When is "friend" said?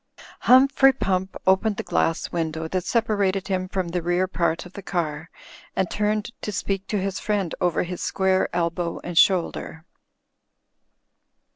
7.19-7.53